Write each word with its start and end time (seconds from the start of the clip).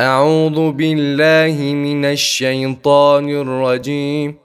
أعوذ 0.00 0.70
بالله 0.70 1.74
من 1.74 2.04
الشيطان 2.04 3.30
الرجيم. 3.30 4.36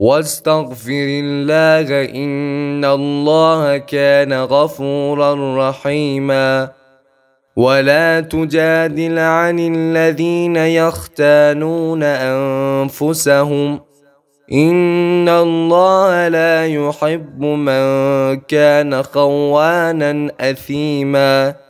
واستغفر 0.00 1.06
الله 1.24 2.10
إن 2.14 2.84
الله 2.84 3.76
كان 3.76 4.32
غفورا 4.32 5.68
رحيما. 5.68 6.68
ولا 7.56 8.20
تجادل 8.20 9.18
عن 9.18 9.58
الذين 9.58 10.56
يختانون 10.56 12.02
أنفسهم. 12.02 13.80
إن 14.52 15.28
الله 15.28 16.28
لا 16.28 16.66
يحب 16.66 17.42
من 17.42 17.84
كان 18.40 19.02
خوانا 19.02 20.30
أثيماً. 20.40 21.69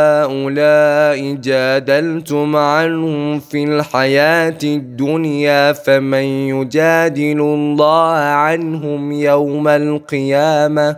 جادلتم 1.41 2.55
عنهم 2.55 3.39
في 3.39 3.63
الحياة 3.63 4.57
الدنيا 4.63 5.73
فمن 5.73 6.23
يجادل 6.23 7.39
الله 7.41 8.13
عنهم 8.15 9.11
يوم 9.11 9.67
القيامة 9.67 10.97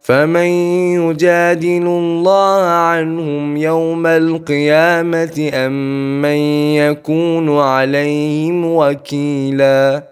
فمن 0.00 0.46
يجادل 0.96 1.86
الله 1.86 2.62
عنهم 2.62 3.56
يوم 3.56 4.06
القيامة 4.06 5.50
أم 5.54 6.22
من 6.22 6.36
يكون 6.76 7.58
عليهم 7.58 8.64
وكيلا 8.64 10.11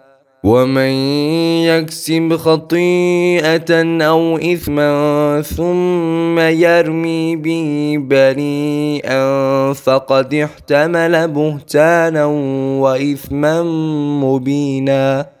ومن 0.43 0.91
يكسب 1.69 2.35
خطيئة 2.35 4.01
أو 4.01 4.37
إثما 4.37 5.41
ثم 5.41 6.39
يرمي 6.39 7.35
به 7.35 7.97
بريئا 7.99 9.73
فقد 9.73 10.33
احتمل 10.33 11.27
بهتانا 11.27 12.25
وإثما 12.81 13.63
مبينا. 14.23 15.40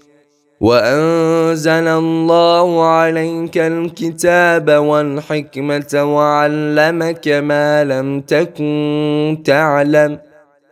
وأنزل 0.61 1.87
الله 1.87 2.85
عليك 2.85 3.57
الكتاب 3.57 4.69
والحكمة 4.69 5.93
وعلمك 6.15 7.27
ما 7.27 7.83
لم 7.83 8.21
تكن 8.21 9.41
تعلم 9.45 10.19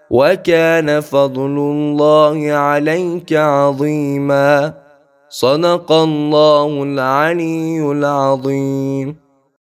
وكان 0.10 1.00
فضل 1.02 1.56
الله 1.58 2.52
عليك 2.52 3.34
عظيما. 3.34 4.74
صدق 5.30 5.92
الله 5.92 6.84
العلي 6.84 7.92
العظيم. 7.92 9.29